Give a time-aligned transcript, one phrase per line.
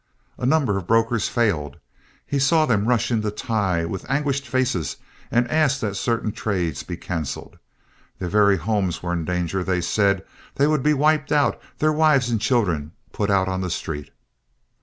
[0.39, 1.77] A number of brokers failed.
[2.25, 4.95] He saw them rush in to Tighe with anguished faces
[5.29, 7.59] and ask that certain trades be canceled.
[8.17, 10.25] Their very homes were in danger, they said.
[10.55, 14.09] They would be wiped out, their wives and children put out on the street.